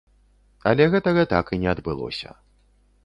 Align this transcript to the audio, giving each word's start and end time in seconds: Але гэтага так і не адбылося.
Але 0.71 0.87
гэтага 0.95 1.25
так 1.33 1.53
і 1.59 1.63
не 1.65 1.69
адбылося. 1.75 2.29